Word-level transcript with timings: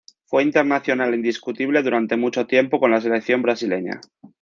Fue 0.25 0.41
internacional 0.41 1.13
indiscutible 1.13 1.83
durante 1.83 2.17
mucho 2.17 2.47
tiempo 2.47 2.79
con 2.79 2.89
la 2.89 3.01
selección 3.01 3.43
brasileña. 3.43 4.01